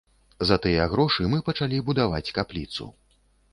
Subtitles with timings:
[0.51, 2.91] За тыя грошы мы пачалі будаваць капліцу.